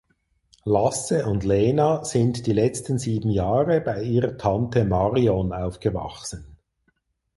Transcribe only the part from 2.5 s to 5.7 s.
letzten sieben Jahre bei ihrer Tante Marion